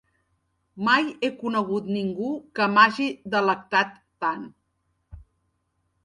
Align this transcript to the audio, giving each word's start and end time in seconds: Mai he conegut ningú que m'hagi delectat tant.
Mai 0.85 1.01
he 1.25 1.29
conegut 1.41 1.91
ningú 1.97 2.29
que 2.59 2.67
m'hagi 2.77 3.09
delectat 3.35 3.93
tant. 4.25 4.47